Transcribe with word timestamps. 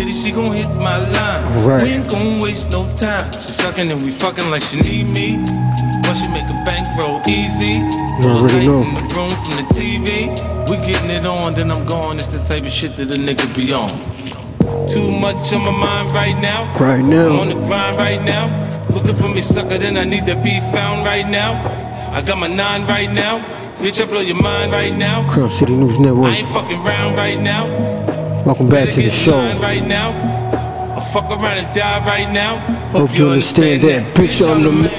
Lady, 0.00 0.14
she 0.14 0.32
gon' 0.32 0.54
hit 0.54 0.66
my 0.76 0.96
line. 0.96 1.62
Right. 1.62 1.82
We 1.82 1.90
ain't 1.90 2.08
gon' 2.08 2.40
waste 2.40 2.70
no 2.70 2.86
time. 2.96 3.30
She 3.34 3.52
sucking 3.52 3.92
and 3.92 4.02
we 4.02 4.10
fucking 4.10 4.48
like 4.48 4.62
she 4.62 4.80
need 4.80 5.04
me. 5.04 5.36
But 6.00 6.14
she 6.14 6.26
make 6.28 6.48
a 6.48 6.56
bankroll 6.64 7.20
easy. 7.28 7.84
You 8.22 8.30
already 8.32 8.66
know. 8.66 8.80
In 8.80 8.94
the 8.94 9.14
room 9.14 9.36
from 9.44 9.56
the 9.60 9.66
TV. 9.76 10.32
We 10.70 10.76
getting 10.78 11.10
it 11.10 11.26
on, 11.26 11.52
then 11.52 11.70
I'm 11.70 11.84
gone. 11.84 12.16
It's 12.16 12.28
the 12.28 12.38
type 12.38 12.62
of 12.62 12.70
shit 12.70 12.96
that 12.96 13.10
a 13.10 13.18
nigga 13.18 13.44
be 13.54 13.74
on. 13.74 13.90
Too 14.88 15.10
much 15.10 15.52
on 15.52 15.66
my 15.66 15.70
mind 15.70 16.14
right 16.14 16.40
now. 16.40 16.72
Right 16.80 17.00
I'm 17.00 17.38
on 17.38 17.48
the 17.50 17.54
grind 17.66 17.98
right 17.98 18.22
now. 18.22 18.48
Looking 18.94 19.14
for 19.16 19.28
me, 19.28 19.42
sucker, 19.42 19.76
then 19.76 19.98
I 19.98 20.04
need 20.04 20.24
to 20.24 20.34
be 20.34 20.60
found 20.72 21.04
right 21.04 21.28
now. 21.28 21.60
I 22.10 22.22
got 22.22 22.38
my 22.38 22.48
nine 22.48 22.86
right 22.86 23.12
now. 23.12 23.40
Bitch, 23.80 24.00
I 24.00 24.06
blow 24.06 24.20
your 24.20 24.40
mind 24.40 24.72
right 24.72 24.96
now. 24.96 25.30
Crown 25.30 25.50
City 25.50 25.76
News 25.76 25.98
I 25.98 26.02
Network. 26.04 26.32
ain't 26.32 26.48
fucking 26.48 26.82
round 26.82 27.16
right 27.18 27.38
now. 27.38 28.19
Welcome 28.44 28.70
back 28.70 28.86
Better 28.86 28.92
to 28.92 29.02
the 29.02 29.10
show. 29.10 29.36
right 29.58 29.86
now. 29.86 30.12
I'll 30.94 31.00
fuck 31.02 31.30
around 31.30 31.58
and 31.58 31.74
die 31.74 32.04
right 32.06 32.32
now. 32.32 32.56
Hope 32.90 33.14
you 33.14 33.28
understand 33.28 33.82
that. 33.82 34.14
Bitch, 34.16 34.40
I'm 34.40 34.62
the 34.62 34.72
man. 34.72 34.90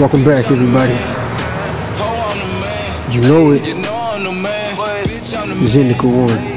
Welcome 0.00 0.24
back, 0.24 0.46
everybody. 0.50 0.92
You 3.14 3.20
know 3.22 3.52
it. 3.52 3.62
It's 5.62 5.74
Indica 5.76 6.08
One 6.08 6.56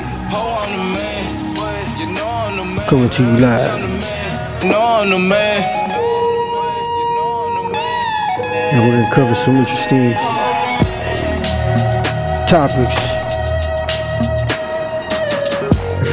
coming 2.88 3.10
to 3.12 3.24
you 3.24 3.38
live. 3.38 3.84
And 8.72 8.84
we're 8.84 9.02
gonna 9.02 9.14
cover 9.14 9.36
some 9.36 9.58
interesting 9.58 10.39
topics. 12.50 12.96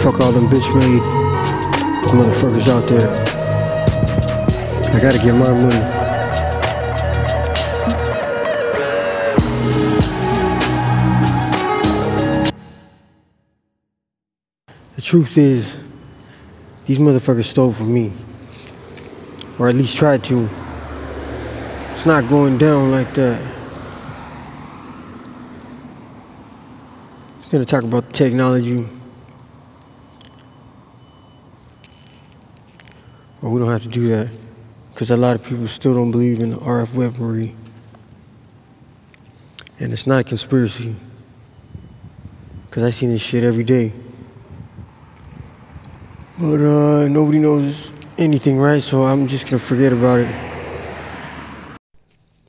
Fuck 0.02 0.20
all 0.20 0.32
them 0.32 0.48
bitch 0.48 0.68
made 0.78 1.00
motherfuckers 2.12 2.68
out 2.68 2.86
there. 2.90 3.08
I 4.94 5.00
gotta 5.00 5.16
get 5.16 5.32
my 5.32 5.50
money. 5.50 5.80
The 14.96 15.00
truth 15.02 15.38
is, 15.38 15.78
these 16.84 16.98
motherfuckers 16.98 17.44
stole 17.44 17.72
from 17.72 17.94
me. 17.94 18.12
Or 19.58 19.70
at 19.70 19.74
least 19.74 19.96
tried 19.96 20.22
to. 20.24 20.50
It's 21.92 22.04
not 22.04 22.28
going 22.28 22.58
down 22.58 22.90
like 22.90 23.14
that. 23.14 23.55
Just 27.46 27.52
gonna 27.52 27.64
talk 27.64 27.84
about 27.84 28.08
the 28.08 28.12
technology. 28.12 28.84
Well, 33.40 33.52
we 33.52 33.60
don't 33.60 33.70
have 33.70 33.84
to 33.84 33.88
do 33.88 34.08
that. 34.08 34.30
Because 34.90 35.12
a 35.12 35.16
lot 35.16 35.36
of 35.36 35.44
people 35.44 35.68
still 35.68 35.94
don't 35.94 36.10
believe 36.10 36.40
in 36.40 36.50
the 36.50 36.56
RF 36.56 36.94
weaponry. 36.96 37.54
And 39.78 39.92
it's 39.92 40.08
not 40.08 40.22
a 40.22 40.24
conspiracy. 40.24 40.96
Because 42.68 42.82
I 42.82 42.90
see 42.90 43.06
this 43.06 43.22
shit 43.22 43.44
every 43.44 43.62
day. 43.62 43.92
But 46.40 46.58
uh, 46.58 47.06
nobody 47.06 47.38
knows 47.38 47.92
anything, 48.18 48.58
right? 48.58 48.82
So 48.82 49.04
I'm 49.04 49.28
just 49.28 49.46
gonna 49.46 49.60
forget 49.60 49.92
about 49.92 50.18
it. 50.18 50.34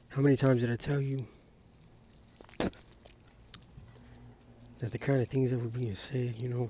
How 0.09 0.23
many 0.23 0.35
times 0.35 0.61
did 0.61 0.71
I 0.71 0.75
tell 0.75 0.99
you 0.99 1.27
that 4.87 4.97
the 4.97 5.05
kind 5.05 5.19
of 5.19 5.27
things 5.27 5.51
that 5.51 5.59
were 5.59 5.67
being 5.67 5.93
said, 5.95 6.33
you 6.37 6.47
know, 6.47 6.69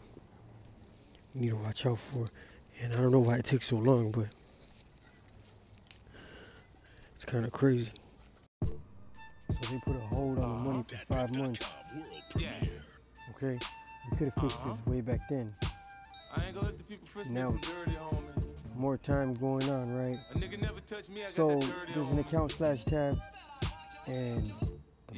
you 1.35 1.41
need 1.41 1.49
to 1.51 1.55
watch 1.55 1.85
out 1.85 1.99
for? 1.99 2.31
And 2.81 2.91
I 2.93 2.95
don't 2.95 3.11
know 3.11 3.19
why 3.19 3.35
it 3.35 3.45
takes 3.45 3.67
so 3.67 3.75
long, 3.75 4.09
but 4.09 4.25
it's 7.13 7.25
kind 7.25 7.45
of 7.45 7.51
crazy. 7.51 7.91
So 8.63 9.69
they 9.69 9.79
put 9.85 9.97
a 9.97 9.99
hold 9.99 10.39
on 10.39 10.63
the 10.63 10.71
money 10.71 10.85
for 10.87 10.95
uh-huh. 10.95 11.27
five 11.27 11.35
months. 11.37 11.69
Okay, 13.35 13.59
we 14.09 14.17
could 14.17 14.29
have 14.29 14.33
fixed 14.33 14.41
this 14.41 14.53
uh-huh. 14.55 14.75
way 14.87 15.01
back 15.01 15.19
then. 15.29 15.53
I 16.35 16.45
ain't 16.45 16.55
gonna 16.55 16.65
let 16.65 16.77
the 16.79 16.83
people 16.85 17.05
frisk 17.05 17.29
me 17.29 17.35
Now 17.35 17.49
it's- 17.49 17.71
dirty, 17.71 17.97
homie. 17.97 18.23
More 18.75 18.97
time 18.97 19.35
going 19.35 19.69
on, 19.69 19.93
right? 19.93 20.17
A 20.33 20.37
nigga 20.39 20.59
never 20.59 20.79
touched 20.81 21.09
me, 21.09 21.23
I 21.23 21.29
So 21.29 21.59
there's 21.93 22.09
an 22.09 22.17
account 22.17 22.51
slash 22.51 22.83
tab 22.83 23.17
and 24.07 24.51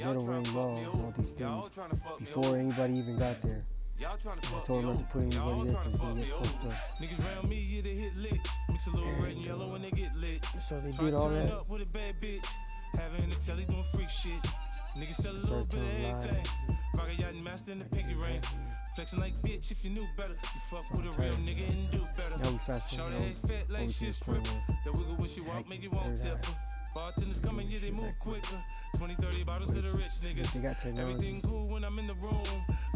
middle 0.08 0.26
ring 0.26 0.44
me 0.44 0.50
and 0.50 0.88
all 0.88 1.14
these 1.18 1.32
things 1.32 1.42
tryna 1.76 2.04
fuck 2.04 2.20
me 2.20 2.26
before 2.26 2.58
anybody 2.58 2.94
even 2.94 3.20
got 3.20 3.42
there. 3.42 3.62
Y'all 4.00 4.16
tryna 4.18 4.38
I 4.38 4.48
fuck 4.48 4.66
told 4.66 4.84
me 4.86 4.92
them 4.92 4.96
not 4.96 5.12
to 5.12 5.18
over. 5.20 5.26
put 5.26 5.34
Y'all 5.36 5.62
anybody 5.62 5.72
there 5.72 5.84
because 5.84 6.00
fuck 6.00 6.16
they 6.16 6.22
me 6.22 6.26
get 6.28 6.34
over. 6.34 6.46
fucked 6.46 6.66
up. 6.66 7.00
Niggas 7.02 7.26
round 7.36 7.50
me, 7.50 7.60
yeah, 7.60 7.82
they 7.82 7.96
hit 7.96 8.16
lit. 8.18 8.40
Mix 8.70 8.88
a 8.88 8.90
little 8.92 9.12
red 9.22 9.32
and 9.34 9.42
yellow 9.42 9.72
when 9.72 9.82
they 9.82 9.92
get 9.92 10.16
lit. 10.16 10.46
So 10.68 10.80
they 10.80 10.92
did 10.92 11.14
all 11.14 11.30
that. 11.30 11.52
up 11.54 11.70
with 11.70 11.82
a 11.82 11.86
bad 11.86 12.16
bitch. 12.22 12.46
Having 12.98 13.30
the 13.30 13.36
telly 13.38 13.66
doing 13.66 13.84
freak 13.94 14.10
shit. 14.10 14.32
Niggas 14.98 15.22
sell 15.22 15.34
a 15.34 15.44
little 15.44 15.66
bit 15.66 15.80
of 15.80 15.88
everything. 15.88 16.36
lies. 16.36 16.48
Rocket 16.96 17.20
yacht 17.20 17.34
and 17.34 17.44
master 17.44 17.72
in 17.74 17.80
the 17.80 17.86
pinky 17.86 18.16
ring. 18.16 18.42
Flexing 18.96 19.20
like 19.20 19.40
bitch 19.42 19.70
if 19.72 19.84
you 19.84 19.90
knew 19.92 20.06
better. 20.18 20.34
You 20.34 20.62
fuck 20.72 20.90
with 20.94 21.06
a 21.06 21.22
real 21.22 21.34
nigga 21.34 21.70
and 21.70 21.92
do 21.92 22.00
better. 22.18 22.38
Now 22.42 22.52
we 22.52 22.58
fast 22.60 22.92
Shout 22.92 23.12
fat 23.48 23.70
like 23.70 23.88
to 23.88 23.94
shit 23.94 24.16
stripper. 24.16 24.50
That 24.86 24.94
wiggle 24.96 25.16
when 25.16 25.30
she 25.30 25.42
walk, 25.42 25.68
make 25.70 25.84
you 25.84 25.90
third 25.90 26.14
eye. 26.14 26.24
tipper. 26.24 26.56
Bartenders 26.96 27.40
coming, 27.40 27.68
yeah, 27.70 27.80
they 27.82 27.92
move 27.92 28.18
quicker. 28.20 28.58
20, 29.00 29.16
30 29.16 29.44
bottles 29.46 29.74
to 29.74 29.82
the 29.82 29.92
rich 29.92 30.20
niggas. 30.22 30.52
They 30.52 30.60
got. 30.60 30.76
Everything 30.86 31.42
cool 31.42 31.70
when 31.70 31.86
I'm 31.86 31.98
in 32.00 32.06
the 32.06 32.16
room. 32.16 32.44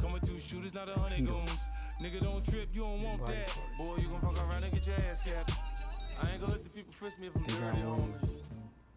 Come 0.01 0.11
with 0.11 0.27
two 0.27 0.37
shooters, 0.37 0.73
not 0.73 0.89
a 0.89 0.99
hundred 0.99 1.25
goons. 1.25 1.57
Nigga, 2.01 2.21
don't 2.21 2.43
trip, 2.43 2.67
you 2.73 2.81
don't 2.81 3.01
want 3.01 3.25
that. 3.27 3.57
Boy, 3.77 3.95
you 3.99 4.09
gon' 4.09 4.19
fuck 4.19 4.45
around 4.49 4.65
and 4.65 4.73
get 4.73 4.85
your 4.85 4.97
ass 5.09 5.21
capped. 5.21 5.53
I 6.21 6.31
ain't 6.31 6.41
gonna 6.41 6.51
let 6.51 6.63
the 6.65 6.69
people 6.71 6.91
frisk 6.91 7.19
me 7.19 7.27
if 7.27 7.35
I'm 7.37 7.43
They 7.43 7.53
dirty, 7.53 7.77
homie. 7.77 7.87
Um, 7.87 8.13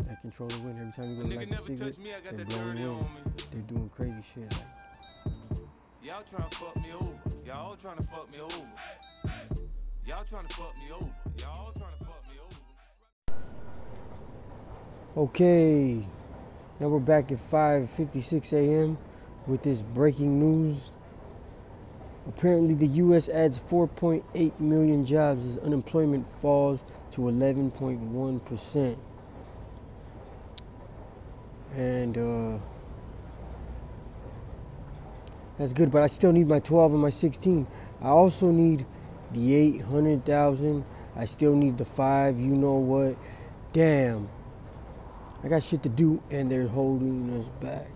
that 0.00 0.20
control 0.20 0.48
the 0.48 0.58
wind 0.58 0.80
every 0.80 0.92
time 0.92 1.10
you 1.10 1.16
go 1.16 1.22
to 1.22 1.28
nigga 1.28 1.36
light 1.36 1.46
a 1.46 1.50
never 1.52 1.66
cigarette. 1.66 1.94
touched 1.94 1.98
me, 2.00 2.10
I 2.10 2.20
got 2.28 2.36
that 2.38 2.48
dirty 2.48 2.82
on 2.82 2.98
me. 2.98 3.06
They're 3.52 3.62
doing 3.62 3.90
crazy 3.94 4.22
shit. 4.34 4.54
Y'all 6.02 6.22
tryna 6.28 6.54
fuck 6.54 6.76
me 6.76 6.92
over. 6.92 7.14
Y'all 7.46 7.76
tryna 7.76 8.04
fuck 8.10 8.32
me 8.32 8.40
over. 8.40 8.66
Y'all 10.04 10.24
tryna 10.24 10.52
fuck 10.52 10.74
me 10.82 10.90
over. 10.92 11.10
Y'all 11.38 11.72
tryna 11.72 11.98
fuck 12.00 12.24
me 12.26 12.36
over. 12.44 13.38
Okay, 15.16 16.04
now 16.78 16.88
we're 16.88 16.98
back 16.98 17.32
at 17.32 17.38
5:56 17.38 18.52
a.m. 18.52 18.98
with 19.46 19.62
this 19.62 19.82
breaking 19.82 20.38
news. 20.38 20.90
Apparently, 22.28 22.74
the 22.74 22.88
U.S. 22.98 23.28
adds 23.28 23.58
4.8 23.58 24.60
million 24.60 25.06
jobs 25.06 25.46
as 25.46 25.58
unemployment 25.58 26.26
falls 26.42 26.84
to 27.12 27.22
11.1 27.22 28.44
percent, 28.44 28.98
and 31.74 32.18
uh, 32.18 32.58
that's 35.58 35.72
good. 35.72 35.90
But 35.90 36.02
I 36.02 36.08
still 36.08 36.32
need 36.32 36.48
my 36.48 36.60
12 36.60 36.92
and 36.92 37.00
my 37.00 37.10
16. 37.10 37.66
I 38.02 38.08
also 38.08 38.50
need 38.50 38.84
the 39.32 39.54
800,000. 39.54 40.84
I 41.16 41.24
still 41.24 41.54
need 41.54 41.78
the 41.78 41.86
five. 41.86 42.38
You 42.38 42.54
know 42.54 42.74
what? 42.74 43.16
Damn. 43.72 44.28
I 45.44 45.48
got 45.48 45.62
shit 45.62 45.82
to 45.82 45.88
do 45.88 46.22
and 46.30 46.50
they're 46.50 46.66
holding 46.66 47.38
us 47.38 47.48
back. 47.60 47.88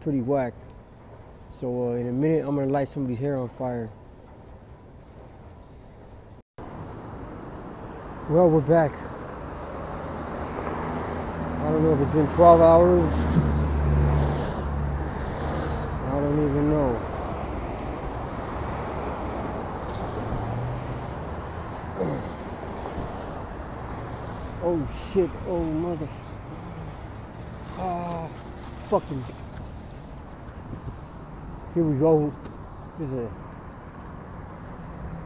Pretty 0.00 0.20
whack. 0.20 0.54
So 1.50 1.90
uh, 1.90 1.96
in 1.96 2.08
a 2.08 2.12
minute, 2.12 2.46
I'm 2.46 2.54
gonna 2.56 2.70
light 2.70 2.88
somebody's 2.88 3.18
hair 3.18 3.36
on 3.36 3.48
fire. 3.48 3.90
Well, 8.30 8.48
we're 8.48 8.60
back. 8.60 8.92
I 11.60 11.72
don't 11.72 11.82
know 11.82 11.92
if 11.94 12.00
it's 12.00 12.12
been 12.12 12.28
12 12.28 12.60
hours. 12.60 13.12
I 16.06 16.10
don't 16.20 16.50
even 16.50 16.70
know. 16.70 17.10
Oh 24.62 25.10
shit, 25.12 25.30
oh 25.46 25.64
mother. 25.64 26.06
Ah, 27.78 28.28
fucking. 28.90 29.24
Here 31.74 31.82
we 31.82 31.98
go. 31.98 32.34
This 32.98 33.08
is 33.08 33.14
a, 33.14 33.30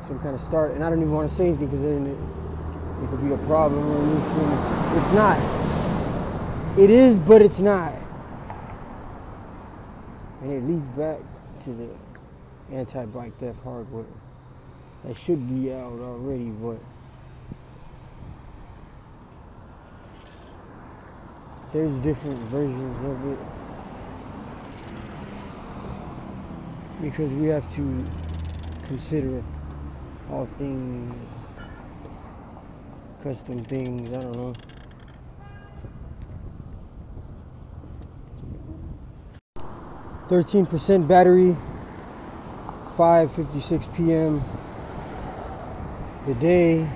some 0.06 0.20
kind 0.20 0.36
of 0.36 0.40
start, 0.40 0.72
and 0.72 0.84
I 0.84 0.88
don't 0.88 1.00
even 1.00 1.12
want 1.12 1.28
to 1.28 1.34
say 1.34 1.48
anything 1.48 1.66
because 1.66 1.82
then 1.82 2.06
it, 2.06 3.04
it 3.04 3.10
could 3.10 3.24
be 3.24 3.32
a 3.32 3.38
problem. 3.46 4.16
It's 4.96 5.12
not. 5.14 5.38
It 6.78 6.90
is, 6.90 7.18
but 7.18 7.42
it's 7.42 7.58
not. 7.58 7.92
And 10.42 10.52
it 10.52 10.62
leads 10.62 10.86
back 10.90 11.18
to 11.64 11.72
the 11.72 11.88
anti-bike 12.70 13.36
theft 13.38 13.64
hardware. 13.64 14.04
That 15.04 15.16
should 15.16 15.48
be 15.48 15.72
out 15.72 15.98
already, 15.98 16.50
but 16.50 16.78
there's 21.74 21.98
different 21.98 22.38
versions 22.44 23.04
of 23.04 23.32
it. 23.32 23.38
because 27.04 27.32
we 27.34 27.48
have 27.48 27.70
to 27.74 28.04
consider 28.86 29.44
all 30.30 30.46
things, 30.46 31.14
custom 33.22 33.62
things, 33.64 34.08
I 34.16 34.22
don't 34.22 34.36
know. 34.36 34.52
Thirteen 40.28 40.64
percent 40.64 41.06
battery, 41.06 41.56
five 42.96 43.30
fifty 43.32 43.60
six 43.60 43.86
PM. 43.94 44.42
The 46.26 46.34
day 46.36 46.88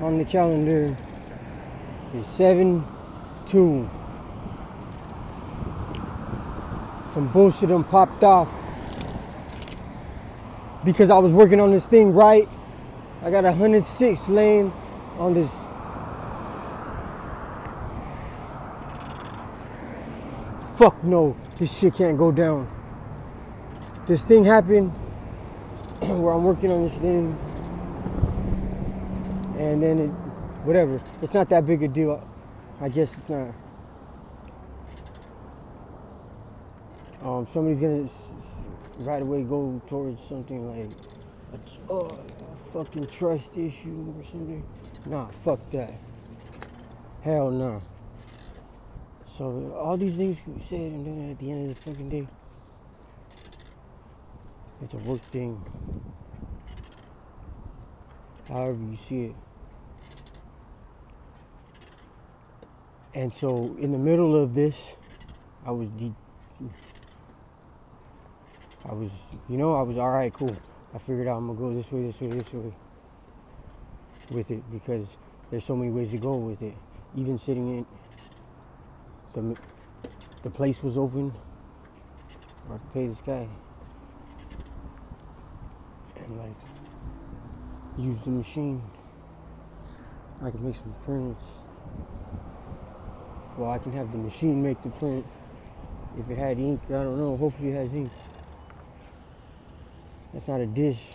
on 0.00 0.18
the 0.18 0.24
calendar 0.24 0.96
is 2.12 2.26
seven 2.26 2.84
two. 3.46 3.88
Some 7.14 7.28
bullshit 7.32 7.68
done 7.70 7.84
popped 7.84 8.22
off 8.24 8.52
because 10.84 11.10
I 11.10 11.18
was 11.18 11.32
working 11.32 11.60
on 11.60 11.70
this 11.70 11.86
thing 11.86 12.12
right. 12.12 12.48
I 13.22 13.30
got 13.30 13.44
a 13.44 13.48
106 13.48 14.28
laying 14.28 14.72
on 15.18 15.34
this. 15.34 15.50
Fuck 20.76 21.02
no, 21.02 21.36
this 21.58 21.76
shit 21.76 21.94
can't 21.94 22.18
go 22.18 22.30
down. 22.30 22.68
This 24.06 24.22
thing 24.22 24.44
happened 24.44 24.90
where 26.00 26.34
I'm 26.34 26.44
working 26.44 26.70
on 26.70 26.84
this 26.84 26.98
thing, 26.98 27.36
and 29.58 29.82
then 29.82 29.98
it, 29.98 30.08
whatever. 30.64 31.00
It's 31.22 31.34
not 31.34 31.48
that 31.48 31.66
big 31.66 31.82
a 31.82 31.88
deal. 31.88 32.22
I 32.80 32.88
guess 32.88 33.16
it's 33.16 33.28
not. 33.28 33.54
Um, 37.22 37.46
somebody's 37.46 37.80
gonna 37.80 38.08
right 38.98 39.22
away 39.22 39.42
go 39.42 39.80
towards 39.86 40.22
something 40.22 40.68
like, 40.68 40.90
a, 41.52 41.92
oh, 41.92 42.06
a 42.06 42.56
fucking 42.72 43.06
trust 43.06 43.56
issue 43.56 44.14
or 44.16 44.24
something. 44.24 44.64
Nah, 45.06 45.26
fuck 45.28 45.58
that. 45.70 45.94
Hell 47.22 47.50
no. 47.50 47.82
So 49.26 49.74
all 49.78 49.96
these 49.96 50.16
things 50.16 50.40
can 50.40 50.54
be 50.54 50.62
said, 50.62 50.80
and 50.80 51.06
then 51.06 51.30
at 51.30 51.38
the 51.38 51.50
end 51.50 51.70
of 51.70 51.74
the 51.74 51.90
fucking 51.90 52.08
day, 52.08 52.28
it's 54.82 54.94
a 54.94 54.98
work 54.98 55.20
thing. 55.20 55.60
However 58.48 58.78
you 58.90 58.96
see 58.96 59.24
it. 59.24 59.34
And 63.16 63.32
so 63.32 63.74
in 63.80 63.92
the 63.92 63.98
middle 63.98 64.36
of 64.36 64.54
this, 64.54 64.94
I 65.64 65.70
was 65.70 65.88
de- 65.88 66.14
I 68.86 68.92
was, 68.92 69.10
you 69.48 69.56
know, 69.56 69.74
I 69.74 69.80
was 69.80 69.96
all 69.96 70.10
right, 70.10 70.30
cool. 70.30 70.54
I 70.94 70.98
figured 70.98 71.26
out 71.26 71.38
I'm 71.38 71.46
gonna 71.46 71.58
go 71.58 71.74
this 71.74 71.90
way, 71.90 72.02
this 72.02 72.20
way, 72.20 72.28
this 72.28 72.52
way 72.52 72.74
with 74.30 74.50
it 74.50 74.70
because 74.70 75.06
there's 75.50 75.64
so 75.64 75.74
many 75.74 75.90
ways 75.90 76.10
to 76.10 76.18
go 76.18 76.36
with 76.36 76.60
it. 76.60 76.74
Even 77.16 77.38
sitting 77.38 77.78
in 77.78 77.86
the 79.32 79.58
the 80.42 80.50
place 80.50 80.82
was 80.82 80.98
open, 80.98 81.32
I 82.68 82.72
could 82.72 82.92
pay 82.92 83.06
this 83.06 83.22
guy 83.22 83.48
and 86.16 86.38
like 86.38 86.56
use 87.96 88.20
the 88.20 88.30
machine. 88.30 88.82
I 90.42 90.50
could 90.50 90.60
make 90.60 90.76
some 90.76 90.94
prints. 91.02 91.55
Well, 93.56 93.70
I 93.70 93.78
can 93.78 93.92
have 93.92 94.12
the 94.12 94.18
machine 94.18 94.62
make 94.62 94.82
the 94.82 94.90
print. 94.90 95.24
If 96.18 96.28
it 96.30 96.36
had 96.36 96.58
ink, 96.58 96.80
I 96.88 96.92
don't 96.92 97.18
know. 97.18 97.36
Hopefully, 97.36 97.70
it 97.70 97.74
has 97.74 97.94
ink. 97.94 98.10
That's 100.32 100.46
not 100.46 100.60
a 100.60 100.66
dish. 100.66 101.12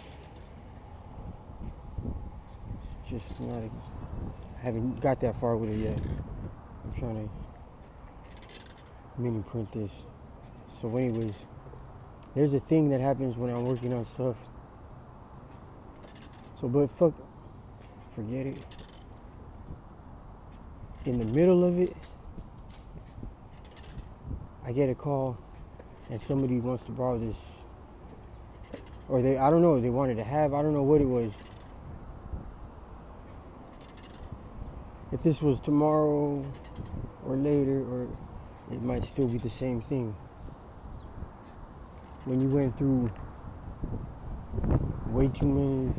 It's 2.84 3.10
just 3.10 3.40
not 3.42 3.60
a. 3.60 3.70
I 4.58 4.62
haven't 4.64 5.00
got 5.00 5.20
that 5.22 5.36
far 5.40 5.56
with 5.56 5.70
it 5.70 5.78
yet. 5.78 6.02
I'm 6.84 7.00
trying 7.00 7.28
to 7.28 9.22
mini 9.22 9.44
print 9.44 9.72
this. 9.72 10.04
So, 10.80 10.96
anyways, 10.98 11.46
there's 12.34 12.56
a 12.56 12.60
thing 12.60 12.90
that 12.90 13.02
happens 13.02 13.38
when 13.38 13.52
I'm 13.52 13.66
working 13.66 13.94
on 13.94 14.06
stuff. 14.06 14.36
So, 16.56 16.68
but 16.68 16.90
fuck, 16.90 17.14
forget 18.12 18.48
it. 18.48 18.66
In 21.06 21.20
the 21.20 21.34
middle 21.34 21.64
of 21.64 21.80
it, 21.80 21.96
I 24.72 24.74
get 24.74 24.90
a 24.90 24.96
call 24.96 25.38
and 26.10 26.22
somebody 26.22 26.62
wants 26.62 26.86
to 26.86 26.94
borrow 26.94 27.20
this 27.20 27.58
or 29.10 29.22
they 29.22 29.38
I 29.38 29.50
don't 29.50 29.62
know, 29.62 29.82
they 29.82 29.90
wanted 29.90 30.16
to 30.16 30.24
have, 30.24 30.54
I 30.54 30.62
don't 30.62 30.74
know 30.74 30.84
what 30.84 31.02
it 31.02 31.10
was. 31.10 31.34
If 35.12 35.24
this 35.24 35.42
was 35.42 35.60
tomorrow 35.60 36.42
or 37.26 37.36
later 37.36 37.82
or 37.82 38.08
it 38.72 38.82
might 38.82 39.04
still 39.04 39.28
be 39.28 39.40
the 39.40 39.50
same 39.50 39.82
thing. 39.82 40.16
When 42.24 42.40
you 42.40 42.48
went 42.48 42.78
through 42.78 43.12
way 45.08 45.28
too 45.28 45.48
many 45.48 45.94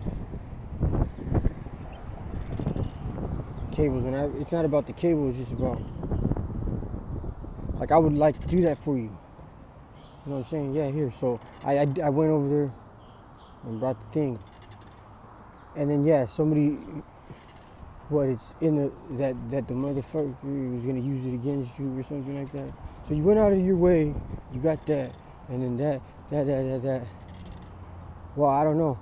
cables 3.71 4.05
and 4.05 4.17
I, 4.17 4.25
it's 4.41 4.53
not 4.53 4.65
about 4.65 4.87
the 4.87 4.95
cable, 4.95 5.29
it's 5.29 5.37
just 5.37 5.53
about 5.53 5.79
like 7.83 7.91
I 7.91 7.99
would 7.99 8.17
like 8.17 8.39
to 8.39 8.47
do 8.47 8.63
that 8.63 8.79
for 8.79 8.97
you. 8.97 9.03
You 9.03 9.11
know 10.27 10.37
what 10.37 10.37
I'm 10.37 10.45
saying? 10.45 10.73
Yeah, 10.73 10.89
here. 10.93 11.11
So 11.11 11.41
I, 11.65 11.79
I, 11.79 11.87
I 12.05 12.11
went 12.11 12.31
over 12.31 12.49
there 12.49 12.73
and 13.65 13.81
brought 13.81 13.99
the 13.99 14.07
thing. 14.13 14.39
And 15.75 15.91
then 15.91 16.05
yeah, 16.05 16.27
somebody 16.27 16.79
what 18.09 18.29
it's 18.29 18.55
in 18.61 18.77
the 18.77 18.93
that 19.19 19.35
that 19.51 19.67
the 19.67 19.75
motherfucker 19.75 20.73
was 20.73 20.85
gonna 20.85 21.01
use 21.01 21.27
it 21.27 21.35
against 21.35 21.77
you 21.77 21.99
or 21.99 22.05
something 22.05 22.39
like 22.39 22.53
that. 22.53 22.73
So 23.09 23.15
you 23.15 23.25
went 23.25 23.41
out 23.41 23.53
of 23.53 23.59
your 23.59 23.75
way, 23.75 24.15
you 24.55 24.61
got 24.63 24.87
that, 24.87 25.13
and 25.49 25.61
then 25.61 25.77
that, 25.79 26.01
that, 26.31 26.47
that, 26.47 26.63
that, 26.63 26.83
that. 26.83 27.07
Well, 28.37 28.51
I 28.51 28.63
don't 28.63 28.79
know. 28.79 28.97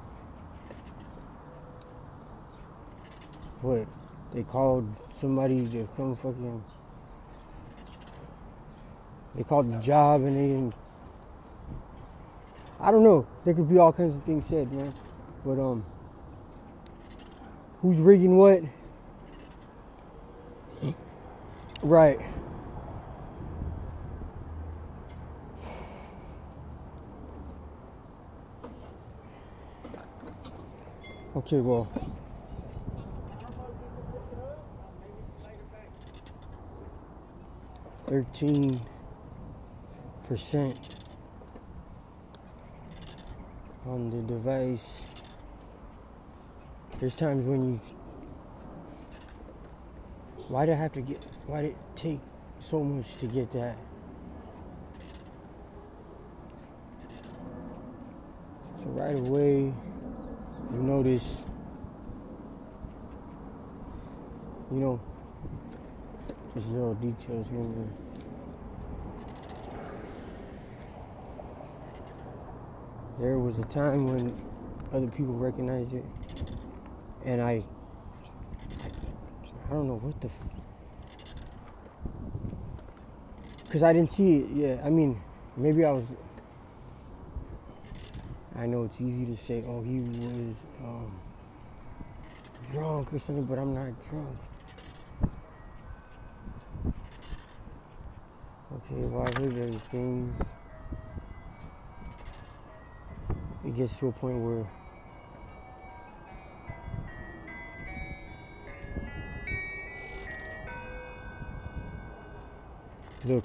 What? 3.61 3.87
They 4.33 4.43
called 4.43 4.89
somebody 5.11 5.67
to 5.67 5.87
come 5.99 6.17
fucking 6.17 6.65
they 9.35 9.43
called 9.43 9.73
the 9.73 9.79
job 9.79 10.23
and 10.23 10.37
they 10.37 10.49
didn't. 10.49 10.75
I 12.81 12.91
don't 12.91 13.05
know. 13.05 13.27
There 13.45 13.55
could 13.55 13.69
be 13.69 13.79
all 13.79 13.93
kinds 13.93 14.17
of 14.17 14.25
things 14.25 14.47
said, 14.47 14.73
man. 14.73 14.93
But 15.45 15.61
um, 15.61 15.85
who's 17.81 17.99
rigging 17.99 18.37
what? 18.37 18.63
Right. 21.83 22.21
Okay, 31.35 31.61
well. 31.61 31.89
Thirteen 38.07 38.79
percent 40.31 40.77
on 43.85 44.11
the 44.11 44.33
device. 44.33 45.03
There's 47.01 47.17
times 47.17 47.43
when 47.43 47.73
you 47.73 47.81
why 50.47 50.67
did 50.67 50.75
I 50.75 50.79
have 50.79 50.93
to 50.93 51.01
get 51.01 51.19
why 51.49 51.63
did 51.63 51.71
it 51.73 51.77
take 51.97 52.21
so 52.61 52.85
much 52.85 53.17
to 53.17 53.27
get 53.27 53.51
that? 53.51 53.77
So 58.79 58.85
right 58.91 59.19
away 59.19 59.73
you 60.73 60.79
notice 60.79 61.39
you 64.71 64.79
know 64.79 65.01
just 66.55 66.69
little 66.69 66.95
details 66.95 67.49
here 67.49 68.10
there. 73.21 73.39
Was 73.39 73.59
a 73.59 73.65
time 73.65 74.07
when 74.07 74.35
other 74.93 75.07
people 75.07 75.35
recognized 75.35 75.93
it, 75.93 76.05
and 77.25 77.41
I, 77.41 77.63
I 79.67 79.71
don't 79.71 79.87
know 79.87 79.99
what 79.99 80.21
the, 80.21 80.31
because 83.65 83.83
I 83.83 83.93
didn't 83.93 84.11
see 84.11 84.39
it. 84.39 84.51
Yeah, 84.51 84.83
I 84.85 84.91
mean, 84.91 85.21
maybe 85.57 85.85
I 85.85 85.93
was. 85.93 86.05
I 88.57 88.67
know 88.67 88.85
it's 88.85 89.01
easy 89.01 89.27
to 89.27 89.37
say, 89.37 89.63
"Oh, 89.67 89.83
he 89.83 90.01
was 90.01 90.57
um, 90.83 91.21
drunk 92.73 93.13
or 93.13 93.19
something," 93.19 93.45
but 93.45 93.59
I'm 93.59 93.75
not 93.75 93.93
drunk. 94.09 94.37
Okay, 98.73 99.03
well, 99.07 99.23
I 99.23 99.41
heard 99.41 99.55
those 99.55 99.77
things. 99.77 100.41
It 103.71 103.77
gets 103.77 104.01
to 104.01 104.09
a 104.09 104.13
point 104.13 104.37
where 104.37 104.67
look 113.27 113.45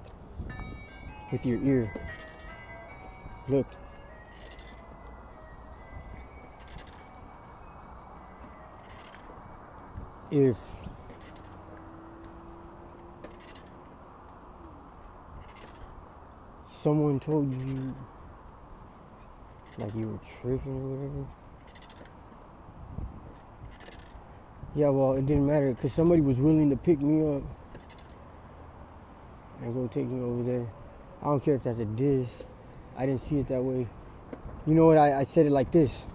with 1.31 1.45
your 1.45 1.63
ear. 1.63 1.93
Look. 3.47 3.67
If 10.31 10.57
someone 16.67 17.19
told 17.19 17.53
you 17.53 17.95
like 19.77 19.93
you 19.95 20.07
were 20.07 20.19
tripping 20.41 20.71
or 20.71 20.95
whatever. 20.95 21.27
Yeah, 24.75 24.89
well, 24.89 25.13
it 25.13 25.25
didn't 25.25 25.47
matter 25.47 25.73
because 25.73 25.93
somebody 25.93 26.21
was 26.21 26.37
willing 26.39 26.69
to 26.69 26.75
pick 26.75 27.01
me 27.01 27.35
up 27.35 27.43
and 29.61 29.73
go 29.73 29.87
take 29.87 30.07
me 30.07 30.21
over 30.21 30.43
there. 30.43 30.67
I 31.21 31.25
don't 31.25 31.43
care 31.43 31.55
if 31.55 31.63
that's 31.63 31.79
a 31.79 31.85
diss. 31.85 32.43
I 32.97 33.05
didn't 33.05 33.21
see 33.21 33.39
it 33.39 33.47
that 33.47 33.63
way. 33.63 33.87
You 34.67 34.73
know 34.73 34.85
what? 34.85 34.97
I, 34.97 35.19
I 35.19 35.23
said 35.23 35.45
it 35.45 35.51
like 35.51 35.71
this. 35.71 36.05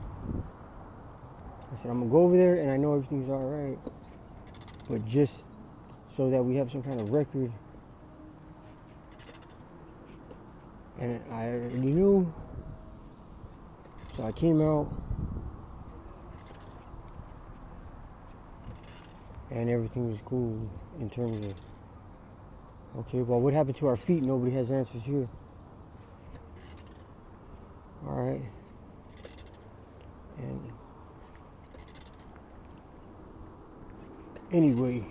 I 1.72 1.76
said, 1.80 1.90
I'm 1.90 1.98
going 1.98 2.10
to 2.10 2.12
go 2.12 2.22
over 2.22 2.36
there 2.36 2.56
and 2.56 2.70
I 2.70 2.76
know 2.76 2.94
everything's 2.94 3.30
all 3.30 3.46
right. 3.46 3.78
But 4.88 5.06
just 5.06 5.46
so 6.08 6.28
that 6.30 6.42
we 6.42 6.56
have 6.56 6.70
some 6.70 6.82
kind 6.82 7.00
of 7.00 7.10
record. 7.10 7.52
And 10.98 11.20
I 11.30 11.48
already 11.48 11.76
knew 11.76 12.32
so 14.16 14.24
I 14.24 14.32
came 14.32 14.60
out 14.60 14.90
and 19.50 19.68
everything 19.68 20.10
was 20.10 20.20
cool 20.22 20.68
in 21.00 21.10
terms 21.10 21.46
of 21.46 21.54
okay, 22.98 23.22
well 23.22 23.40
what 23.40 23.54
happened 23.54 23.76
to 23.76 23.86
our 23.86 23.96
feet? 23.96 24.22
Nobody 24.22 24.52
has 24.52 24.70
answers 24.70 25.04
here. 25.04 25.28
Alright. 28.06 28.42
And 30.38 30.72
anyway, 34.52 35.04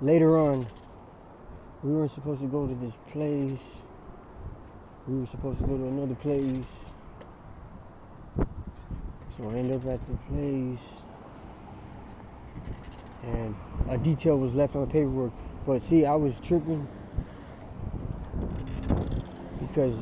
later 0.00 0.38
on, 0.38 0.66
we 1.82 1.92
weren't 1.92 2.10
supposed 2.10 2.40
to 2.40 2.46
go 2.46 2.66
to 2.66 2.74
this 2.74 2.92
place. 3.10 3.78
We 5.06 5.20
were 5.20 5.26
supposed 5.26 5.60
to 5.60 5.66
go 5.66 5.78
to 5.78 5.86
another 5.86 6.14
place. 6.14 6.87
So 9.38 9.48
I 9.48 9.52
end 9.54 9.72
up 9.72 9.86
at 9.86 10.00
the 10.00 10.16
place, 10.28 11.02
and 13.22 13.54
a 13.88 13.96
detail 13.96 14.36
was 14.36 14.52
left 14.52 14.74
on 14.74 14.80
the 14.80 14.92
paperwork. 14.92 15.30
But 15.64 15.80
see, 15.80 16.04
I 16.04 16.16
was 16.16 16.40
tripping 16.40 16.88
because, 19.60 19.94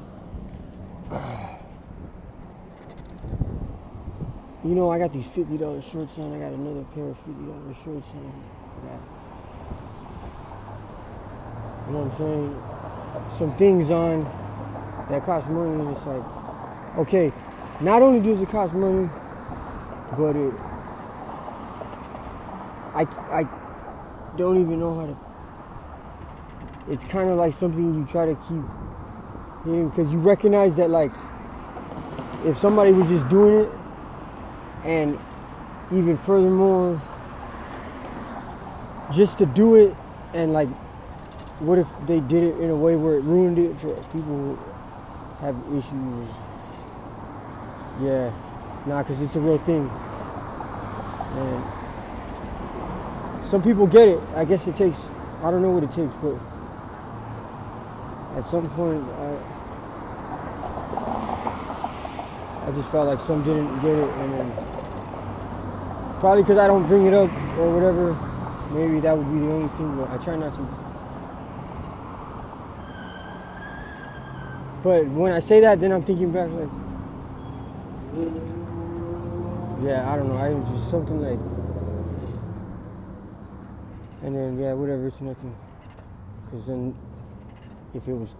uh, 1.10 1.48
you 4.64 4.74
know, 4.74 4.90
I 4.90 4.98
got 4.98 5.12
these 5.12 5.26
fifty 5.26 5.58
dollars 5.58 5.86
shorts 5.86 6.16
on. 6.18 6.32
I 6.32 6.38
got 6.38 6.52
another 6.54 6.84
pair 6.94 7.04
of 7.04 7.18
fifty 7.18 7.44
dollars 7.44 7.76
shorts 7.84 8.08
on. 8.14 8.32
You 11.86 11.92
know 11.92 11.98
what 11.98 12.12
I'm 12.12 12.18
saying? 12.18 13.38
Some 13.38 13.54
things 13.58 13.90
on 13.90 14.22
that 15.10 15.24
cost 15.24 15.46
money, 15.50 15.78
and 15.78 15.94
it's 15.94 16.06
like, 16.06 16.24
okay, 16.98 17.32
not 17.82 18.00
only 18.00 18.20
does 18.20 18.40
it 18.40 18.48
cost 18.48 18.72
money, 18.72 19.10
but 20.16 20.36
it 20.36 20.54
I, 22.94 23.02
I 23.30 24.36
don't 24.36 24.60
even 24.60 24.78
know 24.78 24.94
how 24.94 25.06
to 25.06 25.16
it's 26.88 27.04
kind 27.04 27.30
of 27.30 27.36
like 27.36 27.52
something 27.52 27.94
you 27.94 28.06
try 28.06 28.26
to 28.26 28.34
keep 28.34 29.90
because 29.90 30.12
you 30.12 30.18
recognize 30.18 30.76
that 30.76 30.88
like 30.88 31.10
if 32.44 32.56
somebody 32.58 32.92
was 32.92 33.08
just 33.08 33.28
doing 33.28 33.64
it 33.64 33.72
and 34.84 35.18
even 35.92 36.16
furthermore 36.16 37.02
just 39.12 39.38
to 39.38 39.46
do 39.46 39.74
it 39.74 39.96
and 40.32 40.52
like 40.52 40.68
what 41.58 41.78
if 41.78 41.88
they 42.06 42.20
did 42.20 42.42
it 42.42 42.58
in 42.60 42.70
a 42.70 42.76
way 42.76 42.94
where 42.96 43.16
it 43.16 43.22
ruined 43.22 43.58
it 43.58 43.74
for 43.78 43.94
people 44.12 44.22
who 44.22 44.58
have 45.40 45.56
issues? 45.72 46.28
Yeah 48.00 48.45
Nah, 48.86 49.02
because 49.02 49.20
it's 49.20 49.34
a 49.34 49.40
real 49.40 49.58
thing. 49.58 49.90
And 51.36 51.64
some 53.44 53.60
people 53.62 53.86
get 53.86 54.08
it. 54.08 54.20
I 54.36 54.44
guess 54.44 54.66
it 54.68 54.76
takes, 54.76 55.08
I 55.42 55.50
don't 55.50 55.60
know 55.60 55.70
what 55.70 55.82
it 55.82 55.90
takes, 55.90 56.14
but 56.16 56.36
at 58.38 58.44
some 58.44 58.70
point, 58.70 59.02
I, 59.02 59.38
I 62.68 62.72
just 62.72 62.88
felt 62.90 63.08
like 63.08 63.20
some 63.20 63.42
didn't 63.42 63.80
get 63.80 63.96
it. 63.96 64.08
And 64.08 64.32
then 64.34 64.52
probably 66.20 66.42
because 66.42 66.58
I 66.58 66.68
don't 66.68 66.86
bring 66.86 67.06
it 67.06 67.14
up 67.14 67.30
or 67.58 67.72
whatever, 67.74 68.14
maybe 68.72 69.00
that 69.00 69.18
would 69.18 69.32
be 69.32 69.40
the 69.40 69.52
only 69.52 69.68
thing, 69.68 69.96
but 69.96 70.10
I 70.10 70.16
try 70.18 70.36
not 70.36 70.54
to. 70.54 70.62
But 74.84 75.06
when 75.08 75.32
I 75.32 75.40
say 75.40 75.58
that, 75.60 75.80
then 75.80 75.90
I'm 75.90 76.02
thinking 76.02 76.30
back 76.30 76.48
like, 76.50 76.70
yeah, 79.80 80.10
I 80.10 80.16
don't 80.16 80.28
know. 80.28 80.36
I 80.36 80.50
was 80.50 80.68
just 80.70 80.90
something 80.90 81.20
like, 81.20 81.38
and 84.22 84.34
then 84.34 84.58
yeah, 84.58 84.72
whatever. 84.72 85.06
It's 85.06 85.20
nothing. 85.20 85.54
Because 86.44 86.66
then, 86.66 86.96
if 87.94 88.06
it 88.08 88.14
was, 88.14 88.34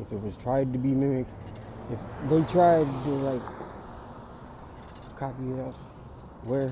if 0.00 0.12
it 0.12 0.20
was 0.20 0.36
tried 0.36 0.72
to 0.72 0.78
be 0.78 0.88
mimicked, 0.88 1.30
if 1.90 1.98
they 2.28 2.42
tried 2.52 2.84
to 2.84 3.10
like 3.10 3.42
copy 5.16 5.58
else, 5.60 5.76
where? 6.44 6.70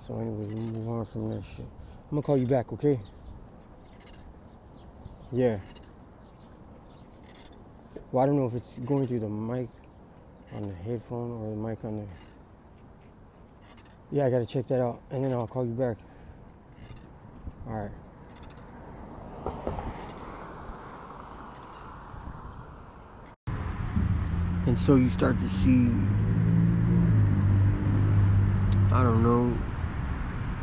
So 0.00 0.18
anyway, 0.18 0.46
we 0.46 0.60
move 0.72 0.88
on 0.88 1.04
from 1.04 1.30
that 1.30 1.44
shit. 1.44 1.66
I'm 2.10 2.16
gonna 2.16 2.22
call 2.22 2.36
you 2.36 2.46
back, 2.46 2.72
okay? 2.72 2.98
Yeah. 5.30 5.58
Well, 8.12 8.24
I 8.24 8.26
don't 8.26 8.36
know 8.36 8.46
if 8.46 8.54
it's 8.54 8.78
going 8.78 9.06
through 9.06 9.20
the 9.20 9.28
mic 9.28 9.68
on 10.56 10.62
the 10.62 10.74
headphone 10.74 11.30
or 11.30 11.50
the 11.50 11.56
mic 11.56 11.84
on 11.84 11.98
the. 11.98 12.06
Yeah, 14.10 14.26
I 14.26 14.30
gotta 14.30 14.46
check 14.46 14.66
that 14.66 14.80
out, 14.80 15.00
and 15.12 15.22
then 15.24 15.30
I'll 15.32 15.46
call 15.46 15.64
you 15.64 15.74
back. 15.74 15.96
All 17.68 17.74
right. 17.74 17.90
And 24.66 24.76
so 24.76 24.96
you 24.96 25.08
start 25.08 25.38
to 25.38 25.48
see, 25.48 25.86
I 28.92 29.04
don't 29.04 29.22
know, 29.22 29.56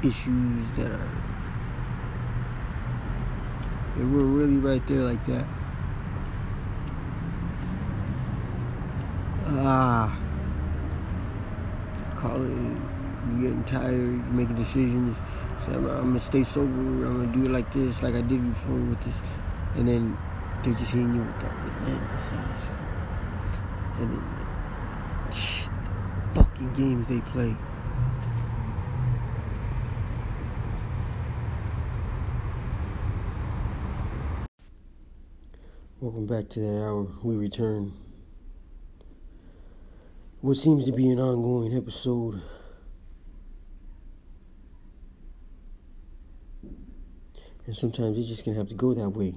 issues 0.03 0.69
that 0.71 0.91
are, 0.91 1.09
they 3.97 4.03
were 4.03 4.25
really 4.25 4.57
right 4.57 4.85
there 4.85 5.03
like 5.03 5.25
that. 5.27 5.45
Ah, 9.49 10.17
calling, 12.15 12.81
You're 13.31 13.49
getting 13.49 13.63
tired, 13.63 13.93
You're 13.93 14.33
making 14.33 14.55
decisions. 14.55 15.17
Say, 15.65 15.73
I'm, 15.73 15.85
I'm, 15.85 16.07
gonna 16.07 16.19
stay 16.19 16.43
sober. 16.43 16.67
I'm 16.67 17.15
gonna 17.15 17.33
do 17.33 17.43
it 17.43 17.51
like 17.51 17.71
this, 17.71 18.03
like 18.03 18.15
I 18.15 18.21
did 18.21 18.45
before 18.47 18.75
with 18.75 19.01
this, 19.01 19.15
and 19.75 19.87
then 19.87 20.17
they're 20.63 20.73
just 20.73 20.91
hitting 20.91 21.13
you 21.13 21.21
with 21.21 21.39
that 21.39 21.53
relentless 21.53 22.31
and 23.99 24.11
then 24.11 24.23
the 25.25 26.33
fucking 26.33 26.73
games 26.73 27.07
they 27.07 27.21
play. 27.21 27.55
Welcome 35.99 36.27
back 36.27 36.47
to 36.49 36.59
that 36.59 36.83
hour. 36.83 37.07
We 37.23 37.35
return 37.37 37.93
what 40.41 40.55
seems 40.55 40.85
to 40.85 40.91
be 40.91 41.09
an 41.09 41.19
ongoing 41.19 41.75
episode. 41.75 42.41
And 47.65 47.75
sometimes 47.75 48.17
it's 48.17 48.27
just 48.27 48.45
gonna 48.45 48.57
have 48.57 48.69
to 48.69 48.75
go 48.75 48.93
that 48.93 49.09
way. 49.09 49.33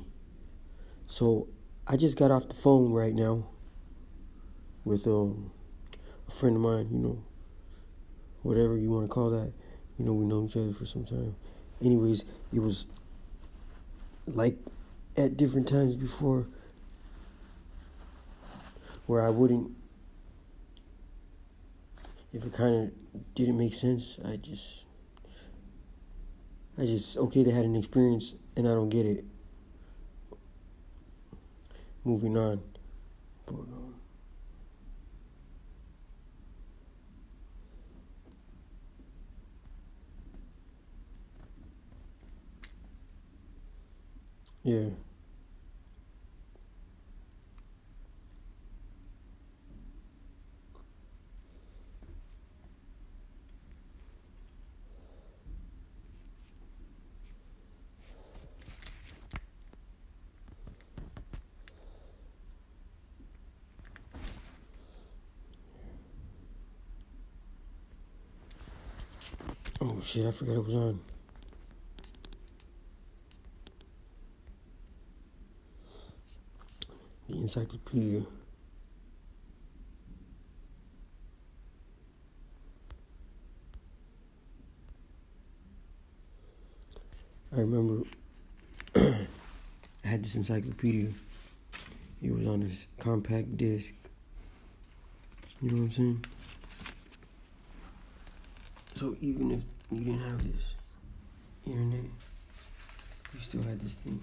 So 1.08 1.48
I 1.86 1.96
just 1.96 2.16
got 2.16 2.30
off 2.30 2.48
the 2.48 2.54
phone 2.54 2.92
right 2.92 3.14
now 3.14 3.48
with 4.84 5.06
um, 5.06 5.50
a 6.28 6.30
friend 6.30 6.56
of 6.56 6.62
mine, 6.62 6.88
you 6.92 6.98
know, 6.98 7.22
whatever 8.42 8.76
you 8.76 8.90
want 8.90 9.08
to 9.08 9.08
call 9.08 9.30
that. 9.30 9.52
You 9.98 10.04
know, 10.04 10.12
we 10.12 10.26
know 10.26 10.44
each 10.44 10.56
other 10.56 10.72
for 10.72 10.86
some 10.86 11.04
time. 11.04 11.34
Anyways, 11.82 12.24
it 12.52 12.60
was 12.60 12.86
like 14.26 14.56
at 15.16 15.36
different 15.36 15.66
times 15.66 15.96
before 15.96 16.46
where 19.06 19.22
I 19.22 19.30
wouldn't 19.30 19.72
if 22.32 22.44
it 22.44 22.52
kind 22.52 22.74
of 22.74 23.34
didn't 23.34 23.58
make 23.58 23.74
sense, 23.74 24.18
I 24.24 24.36
just 24.36 24.84
I 26.78 26.84
just 26.86 27.16
okay 27.16 27.42
they 27.44 27.50
had 27.52 27.64
an 27.64 27.76
experience 27.76 28.34
and 28.56 28.66
I 28.66 28.72
don't 28.72 28.88
get 28.88 29.06
it. 29.06 29.24
Moving 32.04 32.36
on. 32.36 32.60
But, 33.46 33.54
um, 33.54 33.94
yeah. 44.62 44.90
Oh 69.82 69.99
shit, 70.10 70.26
I 70.26 70.32
forgot 70.32 70.56
it 70.56 70.66
was 70.66 70.74
on. 70.74 71.00
The 77.28 77.36
encyclopedia. 77.36 78.22
I 87.52 87.60
remember 87.60 88.02
I 88.96 89.26
had 90.02 90.24
this 90.24 90.34
encyclopedia. 90.34 91.10
It 92.20 92.34
was 92.34 92.48
on 92.48 92.60
this 92.68 92.88
compact 92.98 93.56
disc. 93.56 93.94
You 95.62 95.70
know 95.70 95.76
what 95.76 95.82
I'm 95.82 95.90
saying? 95.92 96.24
So 98.96 99.16
even 99.20 99.52
if 99.52 99.62
you 99.90 100.04
didn't 100.04 100.20
have 100.20 100.42
this 100.44 100.74
internet, 101.66 102.04
you 103.34 103.40
still 103.40 103.62
had 103.62 103.80
this 103.80 103.94
thing. 103.94 104.20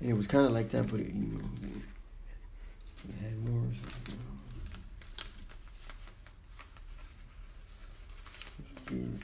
And 0.00 0.10
it 0.10 0.14
was 0.14 0.26
kind 0.26 0.46
of 0.46 0.52
like 0.52 0.70
that, 0.70 0.90
but 0.90 1.00
it, 1.00 1.08
you 1.08 1.38
know, 1.38 1.40
it, 1.62 1.82
had 3.22 3.38
more. 3.44 3.60
or 3.60 3.74
something, 3.74 4.18
you 8.90 8.96
know. 8.96 9.18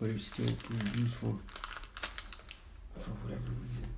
But 0.00 0.10
it's 0.10 0.24
still 0.24 0.46
useful 0.98 1.38
for 2.98 3.10
whatever 3.10 3.52
reason. 3.62 3.88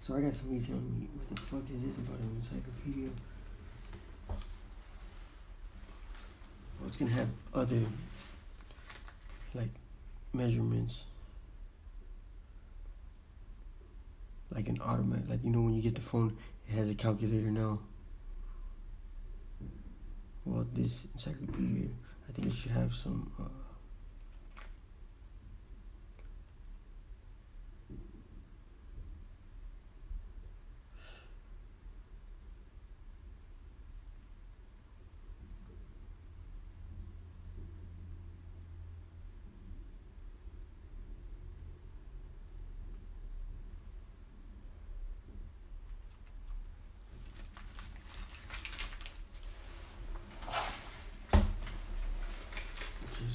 So 0.00 0.16
I 0.16 0.20
got 0.22 0.32
somebody 0.32 0.60
telling 0.60 0.98
me, 0.98 1.08
what 1.14 1.36
the 1.36 1.42
fuck 1.42 1.62
is 1.74 1.82
this 1.82 1.98
about 1.98 2.18
an 2.20 2.30
encyclopedia? 2.36 3.10
It's 6.90 6.96
gonna 6.96 7.12
have 7.12 7.28
other 7.54 7.80
like 9.54 9.70
measurements, 10.32 11.04
like 14.52 14.68
an 14.68 14.80
automatic, 14.82 15.30
like 15.30 15.44
you 15.44 15.50
know 15.50 15.60
when 15.60 15.74
you 15.74 15.82
get 15.82 15.94
the 15.94 16.00
phone, 16.00 16.36
it 16.68 16.72
has 16.72 16.90
a 16.90 16.94
calculator 16.94 17.52
now. 17.52 17.78
Well, 20.44 20.66
this 20.72 21.06
encyclopedia, 21.14 21.90
I 22.28 22.32
think 22.32 22.48
it 22.48 22.54
should 22.54 22.72
have 22.72 22.92
some. 22.92 23.30
Uh, 23.38 23.44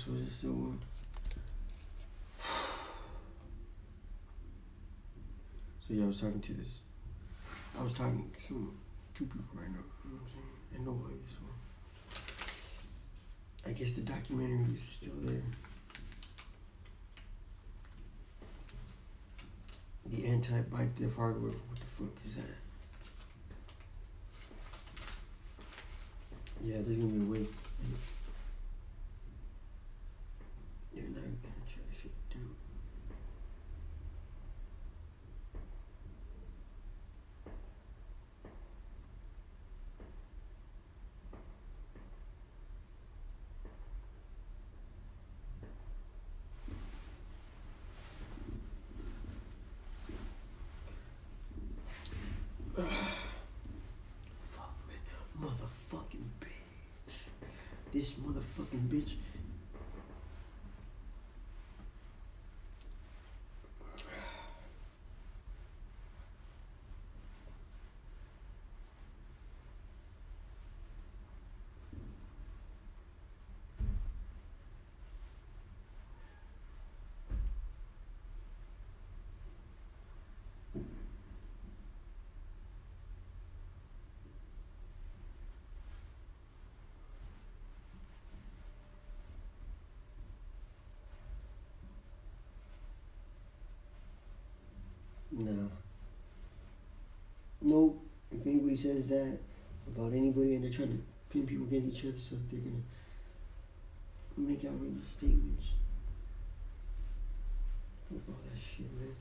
okay, 0.08 0.18
so 0.18 0.22
is 0.22 0.28
it? 0.28 0.34
So 5.88 5.94
yeah, 5.94 6.04
I 6.04 6.08
was 6.08 6.20
talking 6.20 6.42
to 6.42 6.54
this. 6.54 6.80
I 7.80 7.84
was 7.84 7.94
talking 7.94 8.32
to 8.36 8.42
some 8.42 8.78
two 9.14 9.26
people 9.26 9.46
right 9.54 9.70
now. 9.70 9.84
You 10.04 10.12
know 10.12 10.18
what 10.18 10.24
I'm 10.24 10.30
saying? 10.30 10.56
And 10.76 10.86
nobody. 10.86 11.16
So 11.28 11.42
I 13.68 13.72
guess 13.74 13.94
the 13.94 14.02
documentary 14.02 14.76
is 14.76 14.82
still 14.82 15.14
there. 15.22 15.44
The 20.08 20.26
anti-bike 20.28 20.96
theft 20.98 21.16
hardware. 21.16 21.52
What 21.52 21.80
the 21.80 21.86
fuck 21.86 22.14
is 22.28 22.36
that? 22.36 22.44
Yeah, 26.64 26.82
there's 26.86 26.98
gonna 26.98 27.10
be 27.12 27.22
a 27.22 27.42
way. 27.42 27.48
They're 30.94 31.04
not 31.10 31.22
gonna 31.22 31.66
try 31.68 31.84
to 31.84 31.96
shut 31.96 32.06
it 32.06 32.34
down. 32.34 32.56
Fuck, 54.52 54.76
man. 54.86 55.00
Motherfucking 55.40 56.28
bitch. 56.42 57.14
This 57.94 58.16
motherfucking 58.16 58.90
bitch. 58.90 59.16
No. 95.38 95.70
If 97.76 98.48
anybody 98.48 98.76
says 98.78 99.10
that 99.10 99.38
about 99.88 100.14
anybody 100.14 100.56
and 100.56 100.64
they're 100.64 100.72
trying 100.72 100.98
to 100.98 101.04
pin 101.30 101.46
people 101.46 101.66
against 101.66 101.98
each 101.98 102.06
other, 102.06 102.18
so 102.18 102.36
they're 102.50 102.62
gonna 102.62 102.84
make 104.38 104.64
outrageous 104.64 105.10
statements. 105.10 105.74
Fuck 108.10 108.22
all 108.30 108.40
that 108.50 108.60
shit, 108.60 108.92
man. 108.94 109.16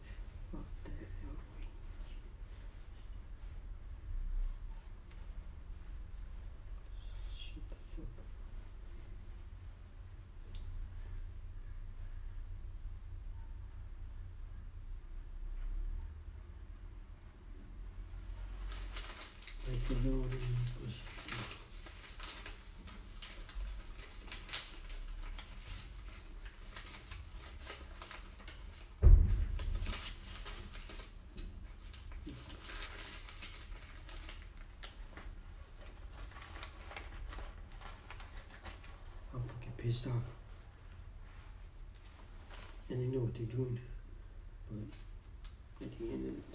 I'm 19.91 19.97
fucking 39.43 39.73
pissed 39.77 40.07
off. 40.07 40.13
And 42.89 43.01
they 43.01 43.07
know 43.15 43.25
what 43.25 43.35
they're 43.35 43.45
doing. 43.45 43.79
But 44.71 45.85
at 45.85 45.99
the 45.99 46.05
end 46.07 46.27
of 46.29 46.54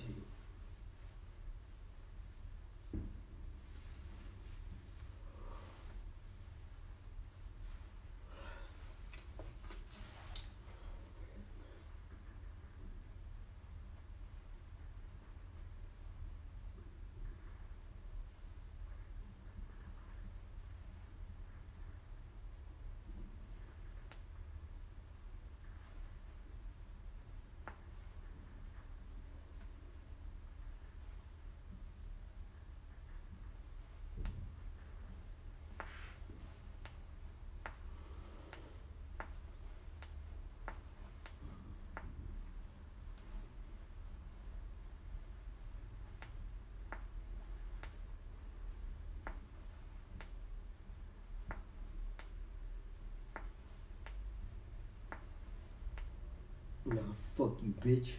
Nah, 56.89 57.01
fuck 57.37 57.57
you, 57.61 57.73
bitch. 57.85 58.13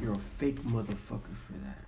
You're 0.00 0.12
a 0.12 0.18
fake 0.18 0.60
motherfucker 0.62 1.36
for 1.46 1.52
that. 1.64 1.86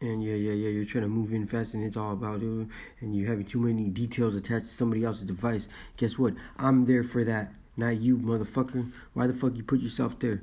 And 0.00 0.22
yeah, 0.22 0.34
yeah, 0.34 0.52
yeah, 0.52 0.68
you're 0.68 0.84
trying 0.84 1.02
to 1.02 1.08
move 1.08 1.32
in 1.32 1.46
fast 1.46 1.74
and 1.74 1.82
it's 1.82 1.96
all 1.96 2.12
about 2.12 2.42
it, 2.42 2.68
and 3.00 3.16
you're 3.16 3.28
having 3.28 3.46
too 3.46 3.58
many 3.58 3.88
details 3.88 4.36
attached 4.36 4.66
to 4.66 4.70
somebody 4.70 5.04
else's 5.04 5.24
device. 5.24 5.68
Guess 5.96 6.18
what? 6.18 6.34
I'm 6.58 6.84
there 6.84 7.02
for 7.02 7.24
that, 7.24 7.52
not 7.76 8.00
you, 8.00 8.18
motherfucker. 8.18 8.92
Why 9.14 9.26
the 9.26 9.32
fuck 9.32 9.56
you 9.56 9.64
put 9.64 9.80
yourself 9.80 10.18
there? 10.20 10.42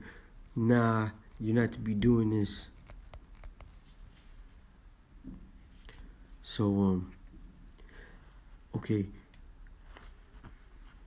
Nah, 0.55 1.11
you're 1.39 1.55
not 1.55 1.71
to 1.73 1.79
be 1.79 1.93
doing 1.93 2.31
this. 2.31 2.67
So 6.53 6.65
um 6.65 7.11
okay 8.75 9.07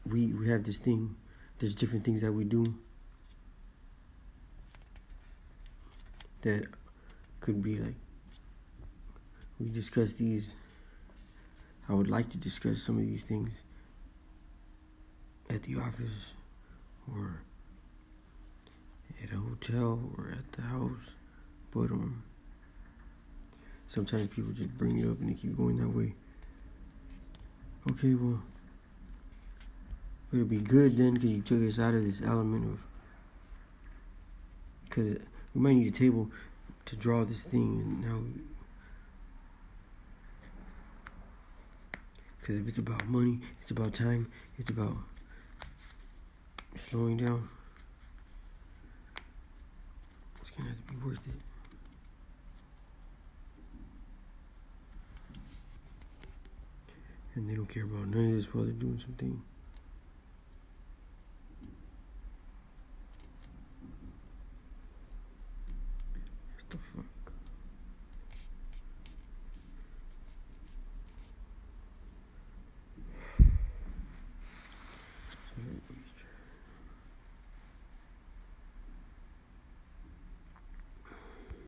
we 0.05 0.27
we 0.33 0.49
have 0.49 0.65
this 0.65 0.79
thing 0.79 1.15
there's 1.61 1.73
different 1.73 2.05
things 2.05 2.21
that 2.23 2.33
we 2.33 2.43
do 2.43 2.75
that 6.43 6.67
could 7.39 7.63
be 7.63 7.79
like 7.79 7.95
we 9.61 9.69
discuss 9.69 10.15
these 10.15 10.51
I 11.89 11.95
would 11.95 12.11
like 12.11 12.29
to 12.31 12.39
discuss 12.39 12.83
some 12.83 12.99
of 12.99 13.07
these 13.07 13.23
things 13.23 13.53
at 15.49 15.63
the 15.63 15.77
office 15.77 16.33
or 17.15 17.41
at 19.23 19.31
a 19.31 19.37
hotel 19.37 20.11
or 20.19 20.33
at 20.37 20.51
the 20.51 20.63
house 20.63 21.15
but 21.71 21.93
um 21.93 22.25
sometimes 23.87 24.35
people 24.35 24.53
just 24.53 24.77
bring 24.77 24.99
it 24.99 25.09
up 25.09 25.19
and 25.21 25.31
they 25.31 25.35
keep 25.35 25.57
going 25.57 25.77
that 25.77 25.89
way. 25.89 26.15
Okay, 27.91 28.15
well, 28.15 28.43
it'll 30.33 30.45
be 30.45 30.59
good 30.59 30.97
then 30.97 31.15
because 31.15 31.31
you 31.31 31.43
took 31.43 31.63
us 31.63 31.79
out 31.79 31.95
of 31.95 32.05
this 32.05 32.21
element 32.23 32.65
of. 32.65 32.79
Because 34.85 35.19
we 35.55 35.61
might 35.61 35.75
need 35.75 35.89
a 35.89 35.97
table 35.97 36.31
to 36.87 36.97
draw 36.97 37.25
this 37.25 37.45
thing, 37.45 37.81
and 37.81 38.03
now. 38.03 38.21
Because 42.41 42.57
if 42.57 42.69
it's 42.69 42.79
about 42.79 43.07
money, 43.09 43.41
it's 43.61 43.71
about 43.71 43.95
time, 43.95 44.31
it's 44.59 44.71
about 44.71 44.97
slowing 46.77 47.17
down, 47.17 47.49
it's 50.41 50.51
gonna 50.51 50.69
have 50.69 50.87
to 50.87 50.93
be 50.93 50.99
worth 51.05 51.27
it. 51.27 51.56
And 57.37 57.51
they 57.51 57.55
don't 57.55 57.69
care 57.69 57.85
about 57.85 58.09
none 58.09 58.29
of 58.29 58.33
this 58.33 58.55
while 58.55 58.65
they're 58.65 58.73
doing 58.73 58.99
something. 58.99 59.43
What 66.57 66.71
the 66.71 66.79
fuck? 66.79 67.16